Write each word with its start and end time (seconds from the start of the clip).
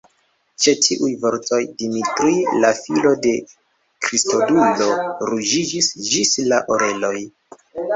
Ĉe 0.63 0.71
tiuj 0.85 1.09
vortoj, 1.25 1.59
Dimitri, 1.81 2.33
la 2.65 2.73
filo 2.81 3.13
de 3.29 3.37
Kristodulo, 4.09 4.93
ruĝiĝis 5.33 5.95
ĝis 6.13 6.37
la 6.53 6.67
oreloj. 6.77 7.19